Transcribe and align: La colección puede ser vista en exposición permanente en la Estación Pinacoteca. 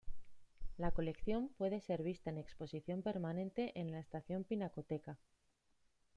La 0.77 0.89
colección 0.89 1.49
puede 1.59 1.79
ser 1.79 2.01
vista 2.01 2.31
en 2.31 2.39
exposición 2.39 3.03
permanente 3.03 3.71
en 3.79 3.91
la 3.91 3.99
Estación 3.99 4.43
Pinacoteca. 4.43 5.19